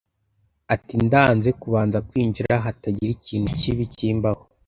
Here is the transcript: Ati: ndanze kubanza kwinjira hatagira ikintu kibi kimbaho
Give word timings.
Ati: 0.73 0.95
ndanze 1.05 1.49
kubanza 1.61 1.97
kwinjira 2.07 2.53
hatagira 2.65 3.11
ikintu 3.17 3.47
kibi 3.59 3.85
kimbaho 3.93 4.43